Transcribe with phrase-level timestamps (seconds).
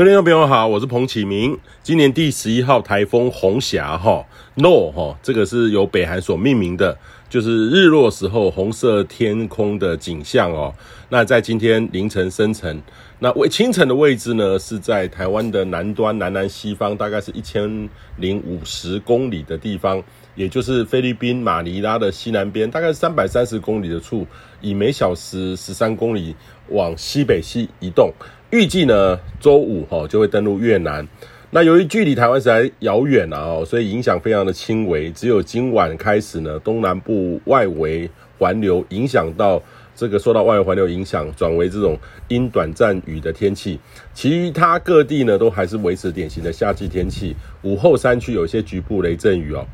[0.00, 1.58] 各位听众朋友好，我是彭启明。
[1.82, 6.96] 今年第十一号台风红霞哈 No 哈，这个是由北韩所命名的，
[7.28, 10.74] 就是日落时候红色天空的景象哦。
[11.10, 12.80] 那在今天凌晨生成，
[13.18, 20.02] 那为清晨的位置呢是在台湾的南端南南西方，大概是一千零五十公里的地方，
[20.34, 24.26] 也就是菲律宾马尼拉的西南边，大概三百三十公里的处，
[24.62, 26.34] 以每小时十三公里
[26.68, 28.10] 往西北西移动。
[28.50, 31.06] 预计呢，周五哈就会登陆越南。
[31.52, 35.08] 那由于距离台湾实在遥远啊，哦，所以影响非常的轻微。
[35.12, 38.10] 只有今晚开始呢，东南部外围
[38.40, 39.62] 环流影响到
[39.94, 41.96] 这个受到外围环流影响，转为这种
[42.26, 43.78] 阴短暂雨的天气。
[44.12, 47.36] 其他各地呢，都还是维持典型的夏季天气。
[47.62, 49.64] 午后山区有些局部雷阵雨哦。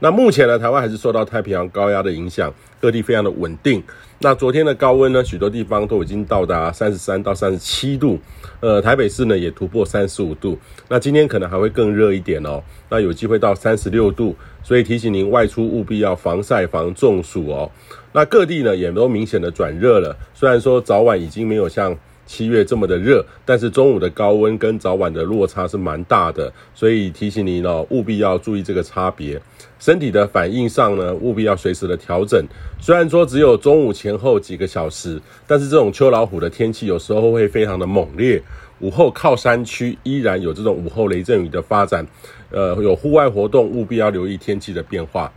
[0.00, 3.82] 那目前呢，台湾还是受到太平洋高压的影响，各地非常的稳定。
[4.20, 8.18] 那昨天的高温呢，许多地方都已经到达三十三到三十七度，
[8.60, 10.58] 呃，台北市呢也突破三十五度。
[10.88, 17.70] 那今天可能还会更热一点哦，那有机会到三十六度，所以提醒您外出务必要防晒防中暑哦。
[18.12, 21.96] 那各地呢也都明显的转热了，虽然说早晚已经没有像。
[22.28, 29.40] 七月这么的热，但是中午的高温跟早晚的落差是蛮大的，所以提醒您哦，务必要注意这个差别。
[29.80, 32.44] 身体的反应上呢，务必要随时的调整。
[32.78, 38.40] 虽然说只有中午前后几个小时，但是这种秋老虎的天气有时候会非常的猛烈。
[38.80, 42.06] 午后靠山区依然有这种午后雷阵雨的发展，
[42.50, 45.32] 呃，有户外活动务必要留意天气的变化。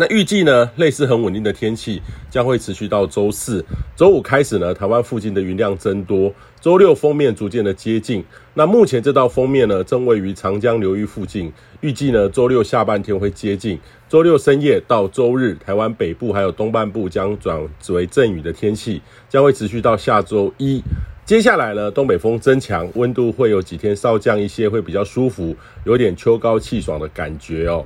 [0.00, 3.64] 那预计呢，类似很稳定的天气将会持续到周四、
[3.96, 8.24] 周五开始呢，台湾附近的云量增多，周六锋面逐渐的接近。
[8.54, 13.76] 那目前这道锋面呢，正位于长江流域附近，预计呢，周六下半天会接近，
[14.08, 20.80] 周六深夜到周日，台湾北部还有东半部将转为阵雨的天气，将会持续到下周一。
[21.24, 27.84] 接下来呢，东北风增强，温度会有几天稍降一些，会比较舒服，有点秋高气爽的感觉哦。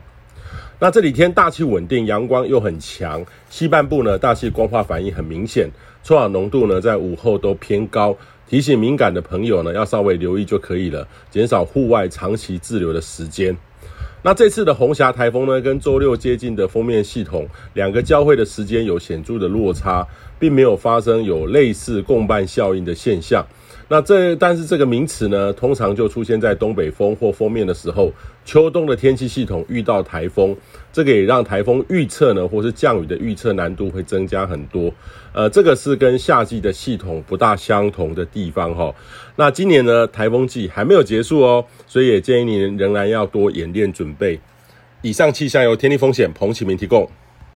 [0.83, 5.71] 那这几天大气稳定，阳光又很强，西半部呢，大气光化反应很明显，
[6.03, 8.17] 臭氧浓度呢在午后都偏高，
[8.49, 13.57] 提醒敏感的朋友呢要稍微留意就可以了，减少户外长期滞留的时间。
[14.25, 20.07] 那这次的红霞台风呢，跟周六接近的锋面系统两个交汇的时间有显著的落差，
[20.39, 23.45] 并没有发生有类似共伴效应的现象。
[23.89, 28.13] 那这但是这个名词呢，通常就出现在东北风或锋面的时候，
[28.45, 30.57] 秋冬的天气系统遇到台风，
[30.93, 34.95] 这个也让台风预测呢，或是降雨的预测难度会增加很多。
[35.33, 38.95] 呃，这个是跟夏季的系统不大相同的地方哈。
[39.37, 44.39] 那今年呢，台风季还没有结束哦，所以也建议您仍然要多演练准备。
[45.01, 47.09] 以上气象由天地风险彭启明提供。